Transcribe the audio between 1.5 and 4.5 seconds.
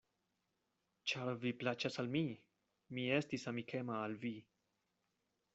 plaĉas al mi; mi estis amikema al vi.